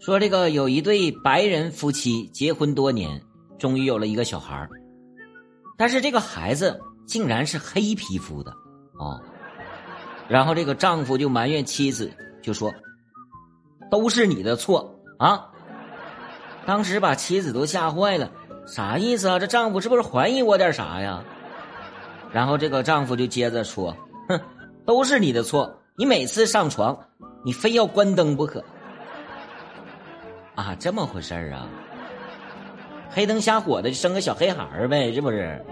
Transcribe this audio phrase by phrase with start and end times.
[0.00, 3.22] 说这个有一对白人夫妻结婚多年，
[3.58, 4.68] 终于有了一个小孩儿，
[5.76, 8.50] 但是这个孩子竟然是黑皮肤的
[8.98, 9.20] 哦。
[10.28, 12.10] 然后这个丈夫就埋怨妻子，
[12.42, 12.72] 就说
[13.90, 15.50] ：“都是你的错啊！”
[16.64, 18.30] 当时把妻子都吓坏了，
[18.66, 19.38] 啥意思啊？
[19.38, 21.24] 这丈夫是不是怀疑我点啥呀？
[22.30, 23.96] 然后这个丈夫就接着说
[24.28, 24.40] ：“哼，
[24.84, 26.98] 都是你的错，你每次上床，
[27.48, 28.62] 你非要关灯不可。”
[30.54, 31.66] 啊，这么回事儿啊？
[33.08, 35.64] 黑灯瞎火的就生个小黑孩儿呗，是不是？